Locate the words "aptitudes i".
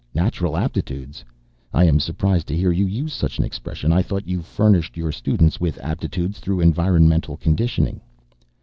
0.57-1.83